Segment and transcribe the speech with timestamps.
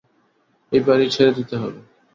[0.71, 1.79] এই বাড়ি ছেড়ে দিতে হবে!